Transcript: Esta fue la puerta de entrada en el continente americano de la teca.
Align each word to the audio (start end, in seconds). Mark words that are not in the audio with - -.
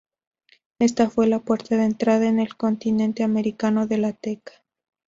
Esta 0.79 1.11
fue 1.11 1.27
la 1.27 1.37
puerta 1.37 1.77
de 1.77 1.83
entrada 1.83 2.27
en 2.27 2.39
el 2.39 2.57
continente 2.57 3.21
americano 3.21 3.85
de 3.85 3.99
la 3.99 4.13
teca. 4.13 4.53